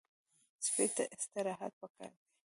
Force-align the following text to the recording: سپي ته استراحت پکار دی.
سپي 0.65 0.85
ته 0.95 1.03
استراحت 1.15 1.71
پکار 1.81 2.11
دی. 2.19 2.29